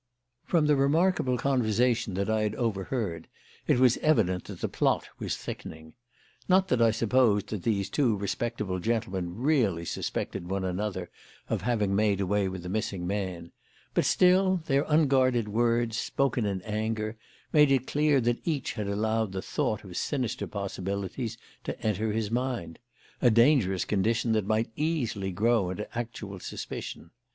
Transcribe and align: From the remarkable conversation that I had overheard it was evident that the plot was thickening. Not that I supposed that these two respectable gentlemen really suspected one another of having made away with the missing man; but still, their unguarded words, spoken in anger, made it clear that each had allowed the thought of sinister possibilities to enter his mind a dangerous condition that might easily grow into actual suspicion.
From 0.45 0.65
the 0.65 0.75
remarkable 0.75 1.37
conversation 1.37 2.15
that 2.15 2.27
I 2.27 2.41
had 2.41 2.55
overheard 2.55 3.27
it 3.67 3.77
was 3.77 3.97
evident 3.99 4.45
that 4.45 4.59
the 4.61 4.67
plot 4.67 5.07
was 5.19 5.37
thickening. 5.37 5.93
Not 6.49 6.69
that 6.69 6.81
I 6.81 6.89
supposed 6.89 7.49
that 7.49 7.61
these 7.61 7.87
two 7.87 8.17
respectable 8.17 8.79
gentlemen 8.79 9.35
really 9.37 9.85
suspected 9.85 10.49
one 10.49 10.63
another 10.65 11.11
of 11.49 11.61
having 11.61 11.95
made 11.95 12.19
away 12.19 12.47
with 12.47 12.63
the 12.63 12.67
missing 12.69 13.05
man; 13.05 13.51
but 13.93 14.03
still, 14.03 14.63
their 14.65 14.85
unguarded 14.87 15.47
words, 15.47 15.97
spoken 15.99 16.47
in 16.47 16.63
anger, 16.63 17.15
made 17.53 17.71
it 17.71 17.85
clear 17.85 18.19
that 18.21 18.41
each 18.43 18.73
had 18.73 18.87
allowed 18.87 19.33
the 19.33 19.41
thought 19.43 19.83
of 19.83 19.95
sinister 19.95 20.47
possibilities 20.47 21.37
to 21.63 21.79
enter 21.79 22.11
his 22.11 22.31
mind 22.31 22.79
a 23.21 23.29
dangerous 23.29 23.85
condition 23.85 24.31
that 24.31 24.47
might 24.47 24.71
easily 24.75 25.31
grow 25.31 25.69
into 25.69 25.95
actual 25.95 26.39
suspicion. 26.39 27.11